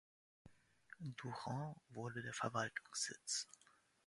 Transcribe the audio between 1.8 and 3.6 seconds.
wurde der Verwaltungssitz.